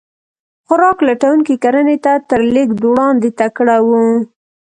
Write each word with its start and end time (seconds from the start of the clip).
خوراک 0.65 0.97
لټونکي 1.07 1.55
کرنې 1.63 1.97
ته 2.05 2.13
تر 2.29 2.39
لېږد 2.53 2.79
وړاندې 2.85 3.29
تکړه 3.39 3.77
وو. 3.87 4.03